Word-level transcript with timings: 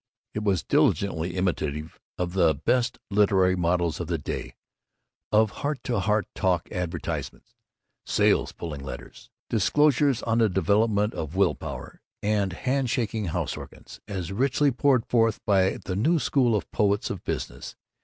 It 0.33 0.43
was 0.43 0.63
diligently 0.63 1.35
imitative 1.37 1.99
of 2.17 2.33
the 2.33 2.55
best 2.55 2.97
literary 3.11 3.55
models 3.55 3.99
of 3.99 4.07
the 4.07 4.17
day; 4.17 4.55
of 5.31 5.51
heart 5.61 5.83
to 5.83 5.99
heart 5.99 6.27
talk 6.33 6.67
advertisements, 6.71 7.53
"sales 8.03 8.51
pulling" 8.51 8.81
letters, 8.81 9.29
discourses 9.47 10.23
on 10.23 10.39
the 10.39 10.49
"development 10.49 11.13
of 11.13 11.35
Will 11.35 11.53
power," 11.53 12.01
and 12.23 12.51
hand 12.51 12.89
shaking 12.89 13.25
house 13.25 13.55
organs, 13.55 13.99
as 14.07 14.31
richly 14.31 14.71
poured 14.71 15.05
forth 15.05 15.39
by 15.45 15.77
the 15.85 15.95
new 15.95 16.17
school 16.17 16.55
of 16.55 16.71
Poets 16.71 17.11
of 17.11 17.23
Business. 17.23 17.75